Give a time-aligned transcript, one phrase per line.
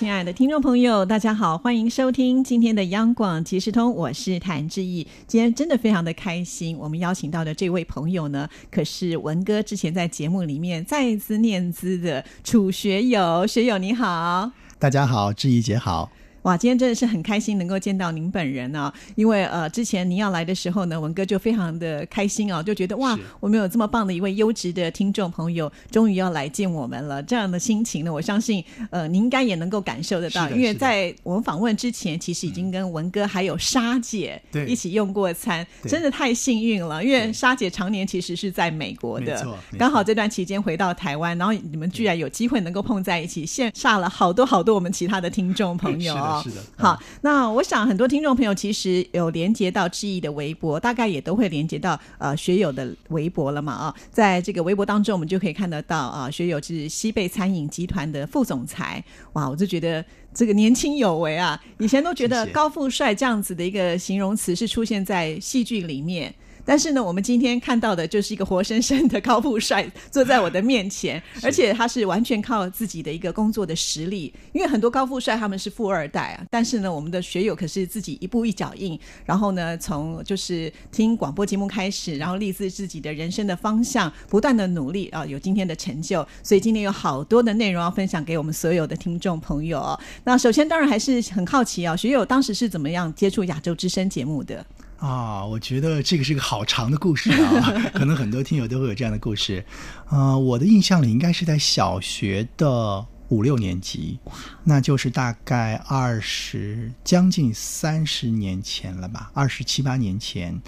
[0.00, 5.06] 亲爱的听众朋友，大家好，欢迎收听今天的央广即时通，我是谭志毅。
[5.26, 16.10] 今天真的非常的开心，我们邀请到的这位朋友呢，可是文哥之前在节目里面再次念兹的楚学友，学友你好，大家好，志毅姐好。
[16.42, 18.92] 哇，今天真的是很开心能够见到您本人啊！
[19.14, 27.22] 因为呃，之前您要来的时候呢，文哥就非常的开心啊，就觉得哇，我们有这么棒的一位优质的听众朋友，终于要来见我们了。
[27.22, 37.04] 这样的心情呢，我相信呃，您应该也能够感受得到，因为在我们访问之前，其实已经跟文哥还有沙姐一起用过餐，真的太幸运了。
[37.04, 39.46] 因为沙姐常年其实是在美国的，
[39.78, 46.29] 刚好这段期间回到台湾，然后你们居然有机会能够碰在一起，羡煞了好多好多我们其他的听众朋友。
[46.42, 66.34] 是的，好，那我想很多听众朋友其实有连接到志毅的微博，大概也都会连接到呃学友的微博了嘛啊，在这个微博当中，我们就可以看得到啊，学友是西贝餐饮集团的副总裁，哇，我就觉得这个年轻有为啊，以前都觉得高富帅这样子的一个形容词是出现在戏剧里面。
[66.64, 74.32] 但是呢，我们今天看到的就是一个活生生的高富帅坐在我的面前，而且他是完全靠自己的一个工作的实力。
[74.52, 86.26] 因为很多高富帅他们是富二代啊，但是呢，我们的学友可是自己一步一脚印，然后呢，从就是听广播节目开始，然后立志自己的人生的方向，不断的努力啊，有今天的成就。
[86.42, 89.98] 所以今天有好多的内容要分享给我们所有的听众朋友。
[90.24, 94.64] 那首先当然还是很好奇啊，学友当时是怎么样接触亚洲之声节目的？
[95.00, 99.64] 啊，我觉得这个是个好长的故事啊， 可能很多听友都会有这样的故事。
[100.10, 104.18] 呃，我的印象里应该是在小学的五六年级，
[104.62, 110.60] 那就是大概二十将近三十年前了吧，二十七八年前。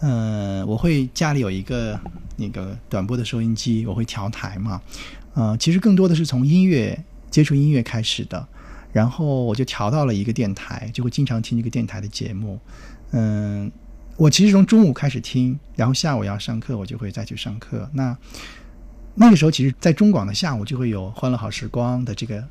[0.00, 1.98] 呃，我会家里有一个
[2.36, 4.80] 那个短波的收音机，我会调台嘛。
[5.32, 8.46] 呃，其实更多的是从音乐接触音乐开始的，
[8.92, 12.60] 然后我就调到了一个电台，就会经常听这个电台的节目。
[13.12, 13.70] 嗯，
[14.16, 17.88] 我其实从中午开始听，然后下午要上课，我就会再去上课。
[17.92, 18.16] 那
[19.14, 22.42] 那个时候，其实在中广的下午就会有《欢乐好时光》的这个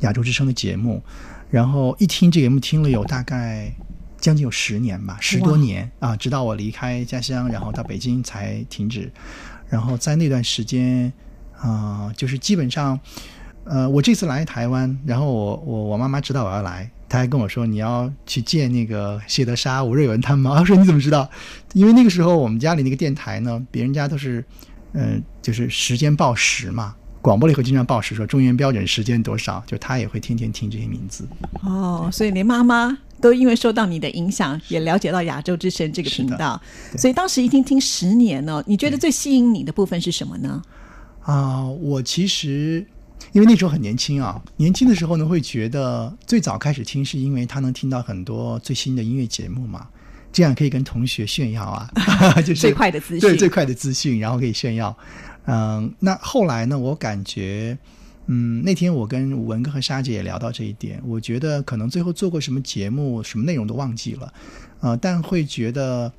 [0.00, 1.02] 亚洲之声的节目，
[1.50, 3.72] 然后一听这个节目听了有大概
[4.18, 9.10] 将近有十年吧，十多年啊，直到我离开家乡，然后到北京才停止。
[9.68, 11.10] 然后在那段时间
[11.58, 13.00] 啊，就是基本上，
[13.64, 16.90] 呃，我这次来台湾，然后我我我妈妈知道我要来。
[17.12, 21.28] 他还跟我说：“你要去见那个谢德沙、吴瑞文他们吗？” 我说：“你怎么知道？
[21.74, 24.42] 因为那个时候我们家里那个电台呢，别人家都是，
[24.94, 31.28] 嗯，就是时间报时嘛，广播里会经常报时，说中原标准时间多少，就他也会天天听这些名字。
[31.62, 36.58] 哦，所以连妈妈都因为受到你的影响，也了解到亚洲之声这个频道。
[36.96, 40.62] 所以当时一听听十年呢，你觉得最吸引你的部分是什么呢？
[41.20, 42.86] 啊，我其实。
[43.30, 49.86] 因为那时候很年轻啊，年轻的时候呢，会觉得最早开始听是因为他能听到很多最新的音乐节目嘛，
[50.32, 51.88] 这样可以跟同学炫耀啊，
[52.42, 54.96] 就是最快的资讯，对最快的资讯，然后可以炫耀。
[55.46, 57.76] 嗯，那后来呢，我感觉，
[58.26, 64.32] 嗯，那天我跟文哥和沙姐也聊到这一点，我觉得可能最后做过什么节目、什么内容都忘记了，
[64.80, 66.12] 呃，但会觉得，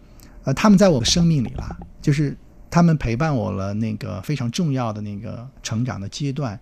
[0.44, 2.36] 呃，他们在我的生命里啦，就是
[2.70, 6.60] 他们陪伴我了那个非常重要的那个成长的阶段。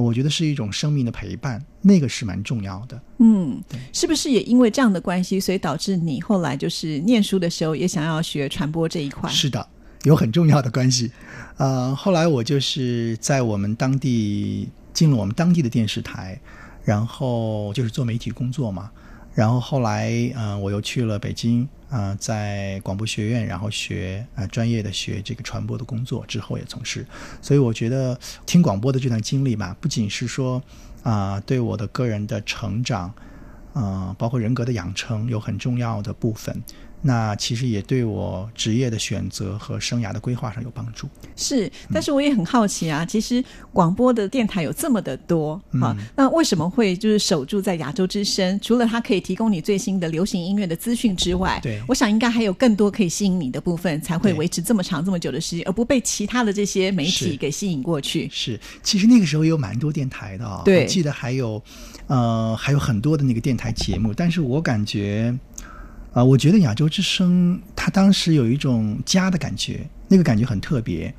[0.00, 3.00] 我觉得是一种生命的陪伴，那个是蛮重要的。
[3.18, 3.60] 嗯，
[3.92, 9.28] 是不是也因为这样的关系，所以导致你后来就是念书的时候也想要学传播这一块？
[9.28, 9.66] 是的，
[10.04, 11.10] 有很重要的关系。
[11.58, 16.40] 呃，后来我就是在我们当地进了我们当地的电视台，
[16.84, 18.90] 然后就是做媒体工作嘛。
[19.34, 21.68] 然后后来，嗯，我又去了北京。
[21.92, 27.06] 啊，在广播学院，然后学啊专业的学这个传播的工作，之后也从事。
[27.42, 30.62] 所以我觉得听广播的这段经历吧，不仅是说
[31.02, 33.12] 啊对我的个人的成长，
[33.74, 36.62] 啊包括人格的养成有很重要的部分。
[37.02, 41.08] 那其实也对我职业的选择和生涯的规划上有帮助。
[41.36, 48.58] 是，但是我也很好奇啊，其实广播的电台有这么的多啊，那为什么会就是守住在亚洲之声？
[48.60, 58.28] 除了它可以提供你最新的流行音乐的资讯之外，对，我想应该还有更多可以吸引你的部分，才会维持这么长这么久的时间，而不被其他的这些媒体给吸引过去。
[58.30, 61.60] 是，其实那个时候有蛮多电台的啊，对，记得还有
[62.06, 65.36] 呃还有很多的那个电台节目，但是我感觉。
[66.12, 71.12] 啊，我觉得亚洲之声，它当时有一种家的感觉，那个感觉很特别。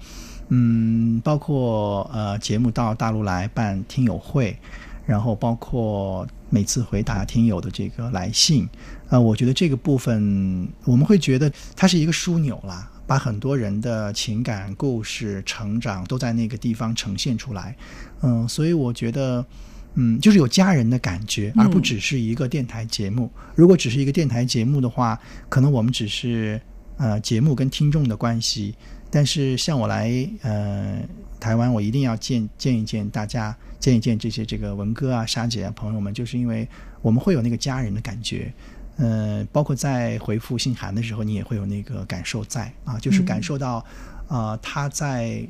[0.49, 4.55] 嗯，包括呃节目到大陆来办听友会，
[5.07, 8.69] 然后包括每次回答听友的这个来信，
[9.09, 17.75] 呃，我觉得这个部分我们会觉得它是一个枢纽啦，把很多人的情感、故事、成长都在那个地方呈现出来。
[18.21, 19.43] 嗯，所以我觉得。
[19.95, 23.29] 嗯，就是有家人的感觉，而不只是一个电台节目。
[23.53, 25.19] 如果只是一个电台节目的话，
[25.49, 26.59] 可能我们只是
[26.97, 28.73] 呃节目跟听众的关系。
[29.11, 30.97] 但是像我来呃
[31.39, 36.67] 台湾，我一定要见见一见大家，见一见这些这个文哥啊、沙姐啊朋友们，就是因为
[37.03, 38.51] 我们会有那个家人的感觉。
[38.97, 43.85] 呃，包括在回复信函的时候，你也会有那个感受在啊，就是感受到
[44.27, 45.47] 啊他在。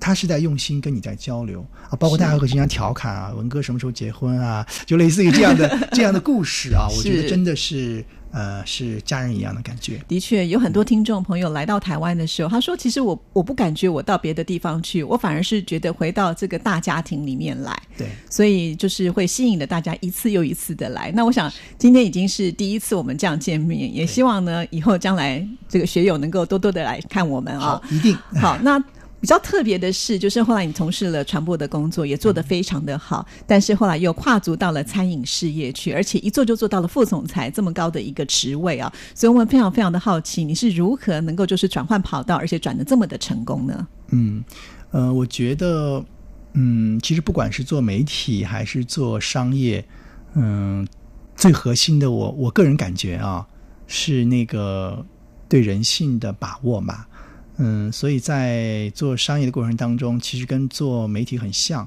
[0.00, 4.66] 他是在用心跟你在交流啊，包括大家会经常调侃啊，文哥什么时候结婚啊？
[4.86, 8.02] 就类似于这样的 这样的故事啊，我觉得真的是
[8.32, 10.00] 呃是家人一样的感觉。
[10.08, 21.12] 的确，有很多听众朋友来到台湾的时候，他说：“其实我我不感觉我到别的地方去，我反而是觉得回到这个大家庭里面来。”对，所以就是会吸引的大家一次又一次的来。
[21.14, 28.82] 那我想今天已经是第一次我们这样见面，也希望呢以后将来这个学友能够多多的来看我们啊，一定好那。
[29.20, 38.90] 比较特别的是，就是后来你从事了传播的工作，也做得非常的好，但是后来又跨足到了餐饮事业去，而且一做就做到了副总裁这么高的一个职位啊！
[39.14, 43.86] 所以我们非常非常的好奇，你是如何能够就是转换跑道，而且转的这么的成功呢？
[44.08, 44.42] 嗯，
[44.90, 46.02] 呃，我觉得，
[46.54, 49.84] 嗯，其实不管是做媒体还是做商业，
[50.34, 50.86] 嗯，
[51.36, 53.46] 最核心的，我我个人感觉啊，
[53.86, 55.04] 是那个
[55.46, 57.04] 对人性的把握嘛。
[57.62, 61.86] 嗯，所以在做商业的过程当中，其实跟做媒体很像。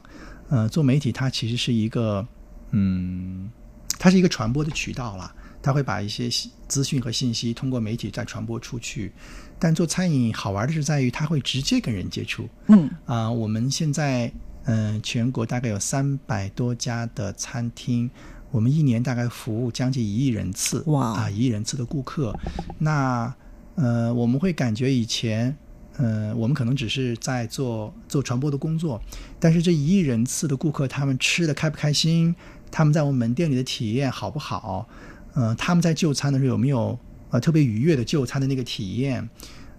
[0.49, 2.23] 呃，做媒体它其实是一个，
[2.69, 3.49] 嗯，
[3.97, 5.33] 它是一个传播的渠道啦，
[5.63, 6.29] 它会把一些
[6.67, 9.11] 资讯和信息通过媒体再传播出去。
[9.57, 12.47] 但做餐饮好玩的是在于，它会直接跟人接触。
[12.67, 14.31] 嗯啊，我们现在
[14.65, 18.07] 嗯，全国大概有三百多家的餐厅，
[18.51, 20.83] 我们一年大概服务将近一亿人次。
[20.85, 22.31] 哇啊，一亿人次的顾客。
[22.77, 23.33] 那
[23.73, 25.57] 呃，我们会感觉以前。
[25.97, 28.99] 呃，我们可能只是在做做传播的工作，
[29.39, 32.33] 但是这一亿人次的顾客，他们吃的开不开心？
[32.71, 34.89] 他们在我们门店里的体验好不好？
[35.35, 36.97] 呃，他们在就餐的时候有没有
[37.29, 39.29] 呃特别愉悦的就餐的那个体验？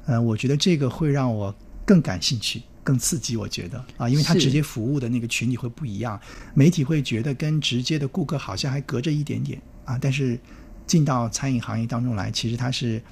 [0.06, 1.52] 呃，我觉得这个会让我
[1.84, 3.36] 更感兴趣、更刺激。
[3.36, 6.20] 我觉得啊，因为他直接服务的那个群体会不一样，
[6.54, 10.38] 媒体会觉得跟直接的顾客好像还隔着一点点啊，但是
[10.86, 13.02] 进到餐饮行业当中来，其实他是。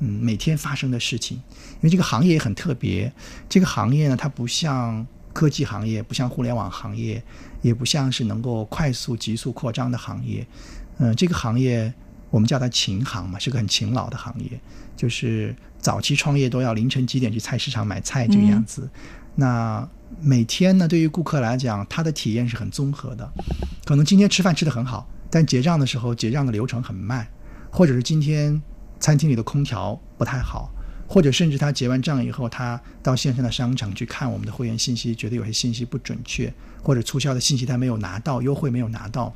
[0.00, 3.12] 嗯，每天发生的事情，因为这个行业也很特别。
[3.48, 7.20] 这个行业呢，它不像科技行业，不像互联网行业，
[7.62, 10.46] 也不像是能够快速急速扩张的行业。
[10.98, 11.92] 嗯，这个行业
[12.30, 14.60] 我们叫它勤行嘛，是个很勤劳的行业。
[14.96, 18.88] 就是早期创业都要凌晨几点去菜市场买菜这个样子。
[19.34, 19.88] 那
[20.20, 23.28] 每天呢，对于顾客来讲，他的体验是很综合的。
[23.84, 27.26] 可能今天吃饭吃得很好，但结账的时候结账的流程很慢，
[27.72, 28.62] 或者是今天。
[29.00, 30.70] 餐厅里的空调不太好，
[31.06, 36.52] 或者甚至他结完账以后，他到线上的商场去看我们的会员信息，觉得有些信息不准确，
[36.82, 39.32] 或者促销的信息他没有拿到，优惠没有拿到，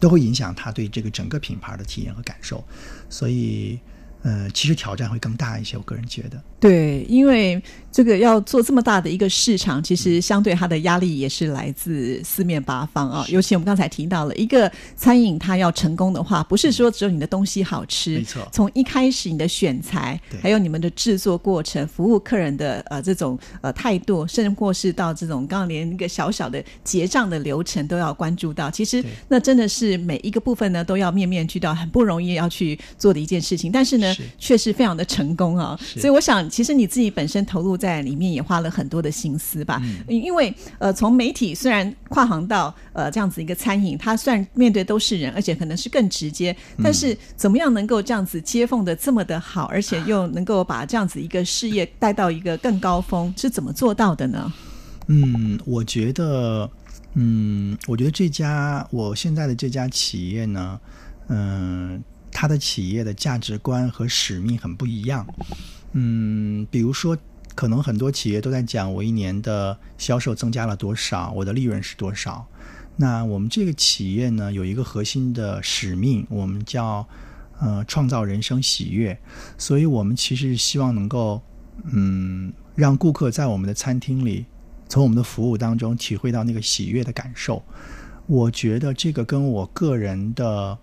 [0.00, 2.64] 都会影响他对这个整个品牌的体验和感受。
[3.08, 3.78] 所以，
[4.22, 5.76] 呃，其实挑战会更大一些。
[5.76, 7.62] 我个人觉得，对，因为。
[7.92, 13.26] 这个要做这么大的一个市场，其实相对它的压力也是来自四面八方啊。
[13.28, 18.46] 尤其我们刚才提到了一个餐饮，它要成功的话，不是说只有你的东西好吃，没错。
[18.52, 28.70] 从一开始你的选材，还有你们的制作过程、服务客人的呃这种呃态度，甚至或是到这种刚刚连一个小小的结账的流程都要关注到。
[28.70, 33.72] 其实那真的是每一个部分呢都要面面俱到，很不容易要去做的一件事情。
[33.72, 35.76] 但是呢，却是非常的成功啊。
[35.96, 37.80] 所以我想，其实你自己本身投入。
[37.80, 54.52] 在里面也花了很多的心思吧，因为呃，从媒体虽然跨行到呃这样子一个餐饮，它虽然面对都是人，而且可能是更直接，但是怎么样能够这样子接缝的这么的好，而且又能够把这样子一个事业带到一个更高峰，是怎么做到的呢？
[55.06, 56.70] 嗯，我觉得，
[57.14, 60.78] 嗯，我觉得这家我现在的这家企业呢，
[61.28, 62.02] 嗯，
[62.40, 65.26] 它的企业的价值观和使命很不一样，
[65.92, 67.14] 嗯，比如说。
[67.52, 72.46] 可能很多企业都在讲我一年的销售增加了多少，我的利润是多少。
[72.96, 77.06] 那我们这个企业呢，有一个核心的使命，我们叫
[77.58, 79.18] 呃创造人生喜悦。
[79.58, 81.42] 所以我们其实希望能够
[81.92, 84.46] 嗯让顾客在我们的餐厅里，
[84.88, 87.62] 从我们的服务当中体会到那个喜悦的感受。
[88.26, 90.78] 我觉得这个跟我个人的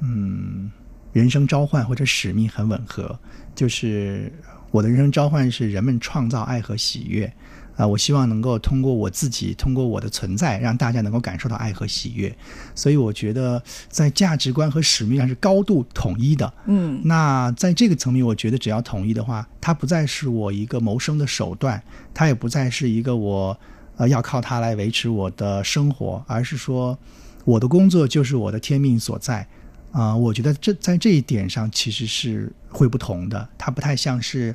[0.00, 0.70] 嗯
[1.12, 3.18] 人生召唤或者使命很吻合，
[3.54, 4.32] 就是。
[4.72, 7.32] 我的人生召唤是人们创造爱和喜悦。
[7.76, 12.32] 啊，我希望能够通过我自己，通过我的存在，让大家能够感受到爱和喜悦。
[12.72, 16.54] 所以我觉得，在价值观和使命上是高度统一的。
[16.66, 21.82] 嗯，那在这个层面，我觉得只要统一的话，它不再是我一个谋生的手段，
[22.14, 23.58] 它也不再是一个我
[23.96, 26.96] 呃要靠它来维持我的生活，而是说
[27.44, 29.48] 我的工作就是我的天命所在。
[29.92, 34.54] 啊、我觉得这在这一点上其实是会不同的，它不太像是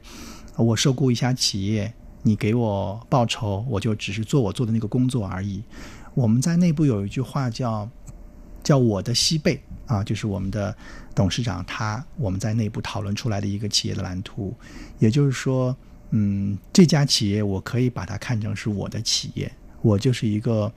[0.56, 5.62] 我受雇一家企业，你给我报酬，我就只是做我做的那个工作而已。
[6.14, 7.90] 我们在内部有一句话叫
[8.64, 10.74] “叫我的西贝”啊，就是我们的
[11.14, 14.56] 董事长他我们在内部讨论出来的一个企业的蓝图，
[15.00, 15.76] 也就是说，
[16.12, 19.52] 嗯，这家企业我可以把它看成是我的企业，
[19.82, 20.72] 我就是一个，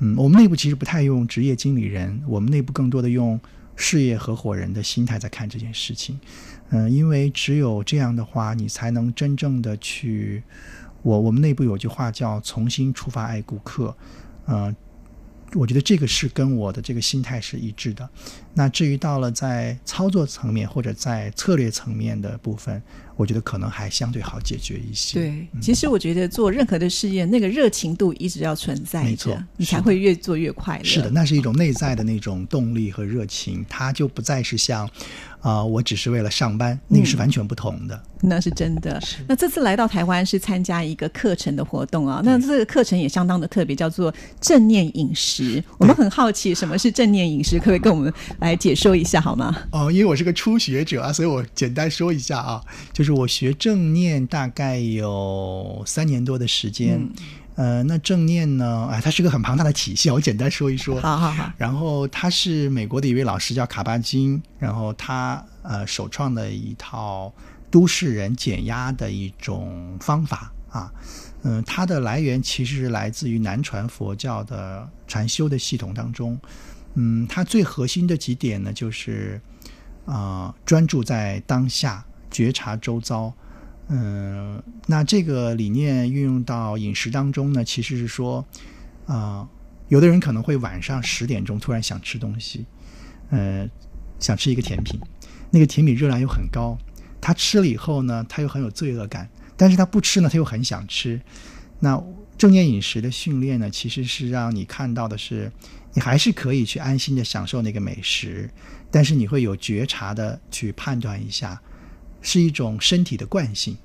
[0.00, 3.40] 嗯，我们内部其实不太用职业经理人，我们内部更多的用
[3.78, 6.18] 事业合伙人的心态在看这件事情。
[6.70, 10.42] 嗯，因为只有这样的话，你才能真正的去，
[11.02, 13.96] 我我们内部有句话叫“重新出发爱顾客”，
[14.48, 14.74] 嗯，
[15.54, 18.06] 我觉得这个是跟我的这个心态是一致的。
[18.58, 22.82] 那至于到了在操作层面或者在策略层面的部分，
[23.14, 25.20] 我觉得可能还相对好解决一些。
[25.20, 30.84] 对，其实我觉得做任何的事业，那个热情度一直要存在没错，你才会越做越快乐。
[30.84, 34.90] 是的，那是一种内在的那种动力和热情，它就不再是像，
[35.40, 38.02] 啊、我只是为了上班，那个是完全不同的。
[38.20, 39.00] 那是真的。
[39.28, 45.62] 那这次来到台湾是参加一个课程的活动啊，那这个课程也相当的特别，叫做正念饮食。
[45.78, 49.54] 我们很好奇什么是正念饮食，可不可以跟我们来解说一下好吗？
[49.72, 52.62] 哦，因为我是个初学者啊，所以我简单说一下啊，
[52.92, 57.08] 就是我学正念大概有三年多的时间。
[57.56, 61.00] 呃，那正念呢，哎，它是个很庞大的体系，我简单说一说。
[61.00, 67.32] 好好好，然后他是美国的一位老师，叫卡巴金，然后他呃首创的一套
[67.68, 70.92] 都市人减压的一种方法啊，
[71.42, 76.38] 嗯、它的来源其实是来自于南传佛教的禅修的系统当中，
[77.00, 79.40] 嗯，它最核心的几点呢，就是
[80.04, 83.32] 啊、呃专注在当下，觉察周遭。
[83.86, 88.44] 嗯，那这个理念运用到饮食当中呢，其实是说，
[89.06, 89.48] 啊、
[89.86, 92.66] 有的人可能会晚上十点钟突然想吃东西，
[93.30, 93.66] 呃，
[94.18, 94.98] 想吃一个甜品，
[95.50, 96.76] 那个甜品热量又很高，
[97.20, 101.20] 他吃了以后呢，他又很有罪恶感，但是他不吃呢，他又很想吃。
[101.78, 102.02] 那
[102.36, 105.50] 正念饮食的训练呢，其实是让你看到的是，
[105.98, 108.48] 你还是可以去安心的享受那个美食，
[108.88, 111.60] 但是你会有觉察的去判断一下，
[112.22, 113.76] 是一种身体的惯性，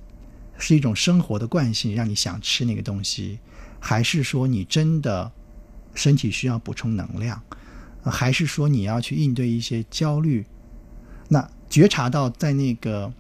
[0.59, 3.39] 是一种生活的惯性，让你想吃那个东西，
[3.79, 5.31] 还是说你真的
[5.95, 7.41] 身体需要补充能量，
[8.03, 10.45] 还是说你要去应对一些焦虑？
[11.29, 13.11] 那觉察到在那个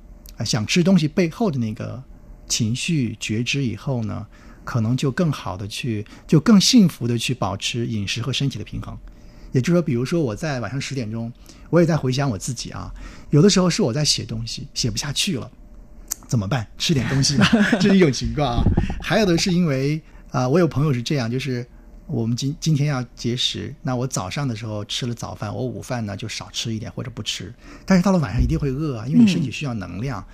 [0.45, 2.03] 想吃东西背后的那个
[2.47, 4.27] 情绪觉知以后呢，
[4.63, 8.97] 可能就更好的去，就更幸福的去保持饮食和身体的平衡。
[9.51, 11.31] 也就是说，比如说我在晚上十点钟，
[11.69, 12.91] 我也在回想我自己啊，
[13.29, 15.51] 有的时候是我在写东西，写不下去了，
[16.27, 16.67] 怎么办？
[16.77, 17.47] 吃点东西吧，
[17.79, 18.63] 这是一种情况啊。
[19.01, 20.01] 还有的是因为
[20.31, 21.63] 啊、我有朋友是这样，就是
[22.07, 27.53] 我们今今天要节食，那我早上的时候吃了早饭，我午饭呢就少吃一点或者不吃，
[27.85, 30.25] 但是到了晚上一定会饿啊，因为你身体需要能量。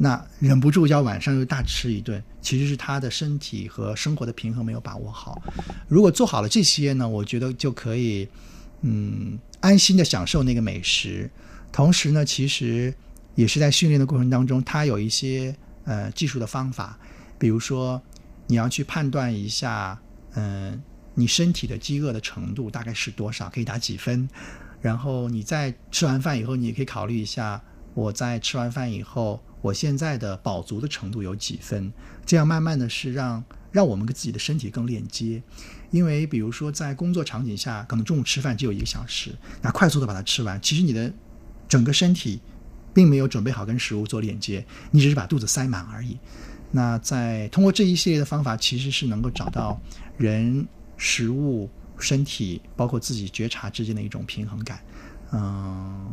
[0.00, 5.42] 那忍不住要晚上又大吃一顿，其实是他的身体和生活的平衡没有把握好。
[5.88, 8.28] 如果做好了这些呢，我觉得就可以，
[8.82, 11.28] 嗯，安心的享受那个美食。
[11.72, 12.94] 同时呢，其实
[13.34, 16.96] 也是在训练的过程当中，它有一些呃技术的方法，
[17.36, 18.00] 比如说
[18.46, 20.00] 你要去判断一下，
[20.34, 20.80] 嗯、
[21.14, 24.28] 你身体的饥饿的程度大概是多少，可以打几分。
[24.80, 27.60] 然后你在吃完饭以后，你也可以考虑一下，
[27.98, 31.92] 我在吃完饭以后，我现在的饱足的程度有几分？
[32.24, 35.42] 这样慢慢的是让让我们跟自己的身体更链接。
[35.90, 41.12] 因为比如说在工作场景下，可能中午吃饭只有一个小时，那快速的把它吃完，其实你的
[41.68, 42.40] 整个身体
[42.94, 46.16] 并没有准备好跟食物做链接，你只是把肚子塞满而已。
[46.70, 49.80] 那在通过这一系列的方法，其实是能够找到
[50.16, 50.64] 人、
[50.96, 54.78] 食物、身体，包括自己觉察之间的一种平衡感。
[55.32, 56.12] 嗯，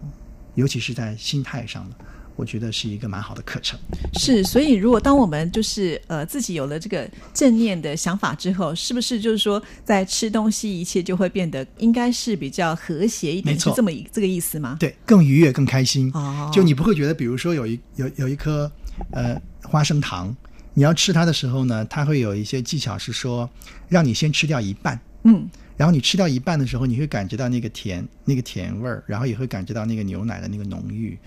[0.56, 1.96] 尤其是在心态上的，
[2.36, 3.80] 我觉得是一个蛮好的课程。
[4.20, 13.54] 是，所以如果当我们就是呃自己有了这个正念的想法之后，是不是就是说在吃东西一切就会变得应该是比较和谐一点？
[13.54, 14.78] 没错是这么一这个意思吗？
[14.80, 16.12] 对，更愉悦、更开心。
[16.14, 18.72] 哦就你不会觉得，比如说有一有有一颗
[19.12, 20.36] 呃花生糖，
[20.74, 23.50] 你要吃它的时候呢，它会有一些技巧是说，
[23.88, 31.18] 让你先吃掉一半，嗯，然后你吃掉一半的时候，你会感觉到那个甜那个甜味儿，然后也会感觉到那个牛奶的那个浓郁。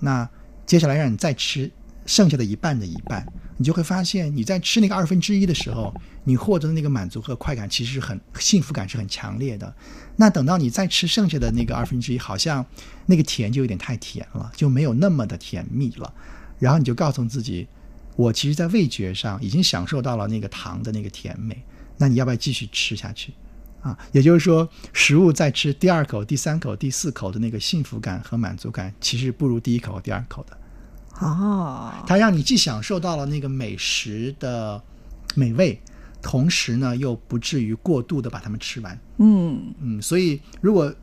[0.00, 0.28] 那
[0.66, 1.70] 接下来让你再吃
[2.06, 5.92] 剩下的一半的一半，你就会发现你在吃那个二分之一的时候，
[6.24, 9.74] 你获得的那个满足和快感其实是很幸福感是很强烈的。
[10.16, 12.64] 那等到你再吃剩下的那个二分之一，好像
[13.06, 16.12] 那个甜就有点太甜了，就没有那么的甜蜜了。
[16.58, 17.68] 然后你就告诉自己，
[18.16, 21.62] 我其实，在味觉上已经享受到了那个糖的那个甜美。
[21.98, 23.32] 那你要不要继续吃下去？
[23.80, 30.58] 啊，也就是说，食物在吃第二口、第三口、第四口的那个幸福感和满足感，其实不如第一口和第二口的。
[31.20, 34.82] 哦，它让你既享受到了那个美食的
[35.34, 35.80] 美味，
[36.22, 38.98] 同时呢，又不至于过度的把它们吃完。
[39.18, 40.94] 嗯嗯，所以如果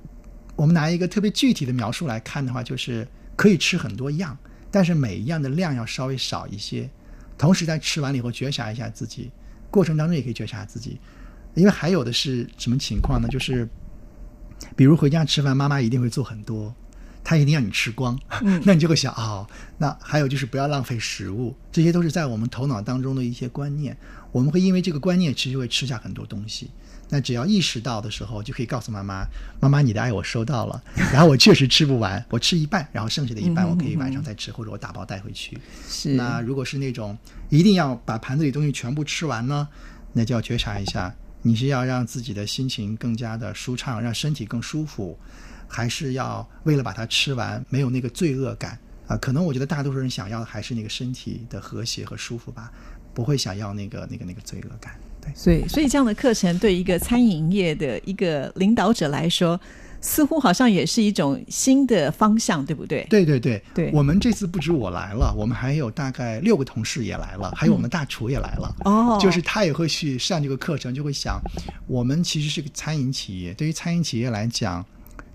[0.56, 4.38] 我们拿一个特别具体的描述来看的话，就是可以吃很多样，
[4.72, 6.90] 但是每一样的量要稍微少一些。
[7.38, 9.30] 同时在吃完了以后觉察一下自己，
[9.70, 10.98] 过程当中也可以觉察自己，
[11.56, 13.28] 因为还有的是什么情况呢？
[13.30, 13.68] 就是
[14.76, 16.74] 比如回家吃饭，妈妈一定会做很多。
[17.24, 18.16] 她一定让你吃光，
[18.64, 19.48] 那你就会想哦，
[19.80, 23.98] 那还有就是不要浪费食物，这些都是在我们头脑当中的一些观念。
[24.32, 26.70] 我们会因为这个观念，其实会吃下很多东西。
[27.10, 29.26] 那只要意识到的时候，就可以告诉妈妈
[29.60, 30.84] ：“妈妈，你的爱我收到了。
[31.12, 35.58] ”然后我确实吃不完，我吃一半，然后剩下的一半我可以晚上再吃，或者我打包带回去。
[35.88, 36.14] 是。
[36.14, 37.18] 那如果是那种
[37.50, 39.68] 一定要把盘子里东西全部吃完呢，
[40.14, 45.16] 那就要觉察一下，你是要让自己的心情更加的舒畅，让身体更舒服。
[45.68, 49.18] 还是要为了把它吃完，没有那个罪恶感啊？
[49.18, 52.72] 可能我觉得大多数人想要的还是那个身体的和谐和舒服吧，
[53.14, 54.96] 不会想要那个那个那个罪恶感。
[55.22, 59.60] 对，所以所以这样的课程对一个餐饮业的一个领导者来说，
[60.06, 63.06] 似乎好像也是一种新的方向，对不对？
[63.10, 63.92] 对对对对。
[63.92, 68.76] 我们这次不止我来了，我们还有大概六个同事也来了，还有我们大厨也来了。
[68.86, 71.42] 哦，就是他也会去上这个课程，就会想，
[71.88, 74.86] 我们其实是个餐饮企业，对于餐饮企业来讲。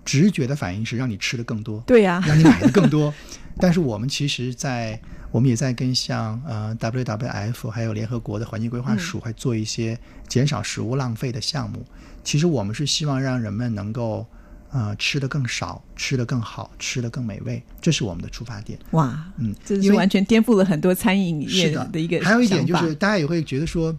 [0.03, 3.13] 直觉的反应是让你吃的更多，对呀，让你买的更多。
[3.61, 4.99] 但是我们其实，在
[5.29, 9.97] 我们也在跟像呃 WWF 还有联合国的环境规划署，还做一些
[10.27, 11.85] 减少食物浪费的项目。
[12.23, 14.25] 其实我们是希望让人们能够
[14.71, 18.77] 呃吃的更少，吃的更好，吃的更美味，这是我们的出发点。
[18.91, 22.19] 哇，嗯，这是完全颠覆了很多餐饮业的一个。
[22.23, 23.95] 还有一点就是，大家也会觉得说。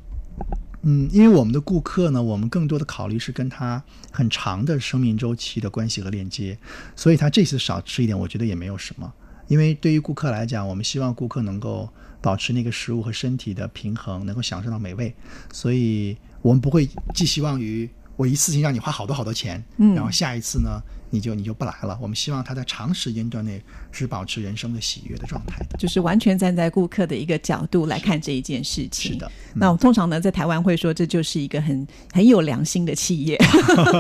[0.84, 3.80] 嗯，因为我们的顾客呢，我们更多的考虑是跟他
[4.10, 6.58] 很长的生命周期的关系和链接，
[6.96, 9.12] 所以他这次少吃一点，我觉得也没有什么。
[9.46, 11.88] 因为对于顾客来讲，我们希望顾客能够
[12.20, 15.14] 保持那个食物和身体的平衡，能够享受到美味，
[15.52, 17.88] 所以我们不会寄希望于
[18.22, 20.80] 我一次性让你花好多好多钱，嗯，然后下一次呢。
[21.14, 21.98] 你就你就不来了。
[22.00, 29.12] 我们希望他在长时间段内是保持人生的喜悦的状态的，就是完全站在顾客的一个角度来看这一件事情。
[29.12, 33.38] 是的，那我通常呢，在台湾会说这就是一个很很有良心的企业。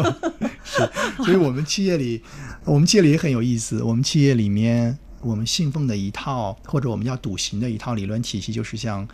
[0.64, 0.90] 是，
[1.22, 2.22] 所以我们企业里，
[2.64, 3.82] 我们企业里也很有意思。
[3.82, 9.06] 我们企业里面，我们信奉的一套或者我们要笃行的一套理论体系，就是像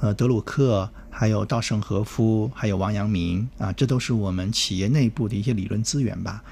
[0.00, 6.42] 呃德鲁克、还有稻盛和夫、还有王阳明啊，这都是我们企业内部的一些理论资源吧。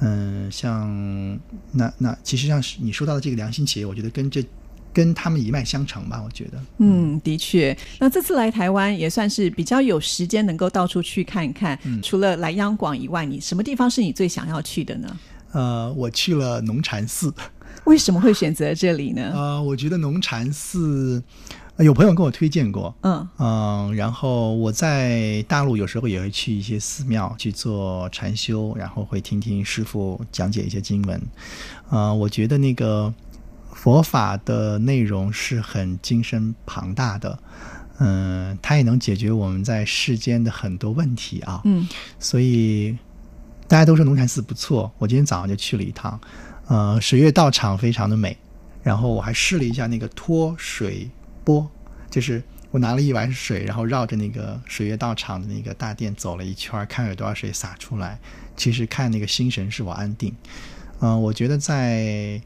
[0.00, 1.38] 嗯，像
[1.70, 4.44] 那那其实像是你说到的这个良心企业，我觉得跟这
[4.92, 6.20] 跟他们一脉相承吧。
[6.24, 7.76] 我觉得，嗯，的确。
[8.00, 11.78] 那这次来台湾也算是比较有时间能够到处去看一看。
[12.02, 15.18] 除了来央广以外，你什么地方是你最想要去的呢？
[15.52, 17.32] 呃，我去了农禅寺。
[17.84, 19.30] 为什么会选择这里呢？
[19.34, 21.22] 呃，我觉得农禅寺。
[21.78, 23.26] 有朋友跟我推荐过，嗯。
[23.38, 31.20] 嗯，然后我在大陆有时候也会去一些寺庙去做禅修，然后会听听师傅讲解一些经文，
[31.88, 33.12] 啊，我觉得那个
[33.72, 37.38] 佛法的内容是很精深庞大的，
[37.98, 41.88] 嗯，它也能解决我们在世间的很多问题啊，嗯，
[42.20, 42.96] 所以
[43.66, 46.20] 大家都说龙禅寺不错，我今天早上就去了一趟，
[46.68, 48.36] 呃，水月道场非常的美，
[48.82, 51.08] 然后我还试了一下那个脱水。
[51.44, 51.70] 波，
[52.10, 58.18] 就是我拿了一碗水，然后绕着那个水月道场的那个大殿走了一圈，看有多少水洒出来。
[58.56, 60.34] 其实看那个心神是否安定。
[61.00, 62.40] 嗯，我觉得在，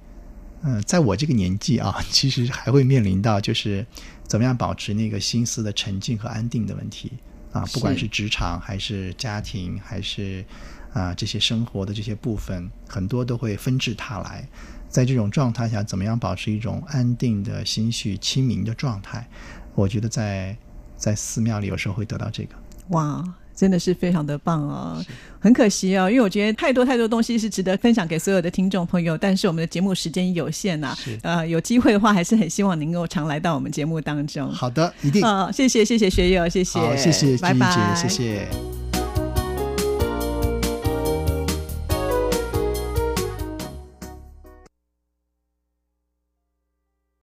[0.63, 3.85] 嗯，在我这个年纪啊，其实还会面临到就是
[4.25, 7.13] 怎么样保持那个心思的沉静和安定的问题
[7.57, 7.65] 啊。
[7.73, 10.45] 不管是职场还是家庭，还是
[10.93, 14.49] 啊这些生活的这些部分，很多都会纷至沓来。
[14.89, 19.27] 在这种状态下，怎么样保持一种安定的心绪、清明的状态？
[19.75, 20.57] 我觉得在
[20.97, 22.55] 在寺庙里有时候会得到这个。
[22.89, 23.23] 哇，
[23.57, 25.05] 真的是非常的棒哦！
[25.41, 30.95] 很可惜哦，因为我觉得太多太多东西是值得分享给所有的听众朋友，但是我们的节目时间有限呐。
[31.23, 34.53] 呃，有机会的话，还是很希望能够常来到我们节目当中。
[34.53, 35.25] 好的，一定。
[35.25, 38.86] 啊，谢谢谢谢学友，谢谢，谢谢拜拜，谢谢。